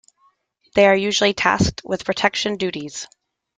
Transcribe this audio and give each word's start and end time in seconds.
They 0.73 0.87
are 0.87 0.95
usually 0.95 1.35
tasked 1.35 1.83
with 1.85 2.05
protection 2.05 2.57
duties. 2.57 3.05